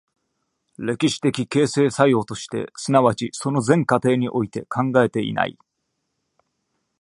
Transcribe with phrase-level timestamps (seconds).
[0.79, 5.59] 歴史的形成作用として、即ちその全過程において考えていない。